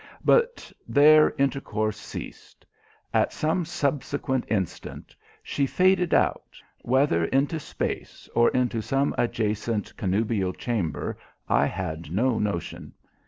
[0.25, 2.65] But there intercourse ceased.
[3.13, 10.53] At some subsequent instant she faded out whether into space or into some adjacent connubial
[10.53, 12.93] chamber, I had no notion.